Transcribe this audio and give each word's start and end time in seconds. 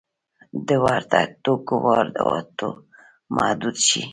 د 0.67 0.69
ورته 0.85 1.19
توکو 1.43 1.75
واردات 1.85 2.57
محدود 3.35 3.75
شوي؟ 3.87 4.03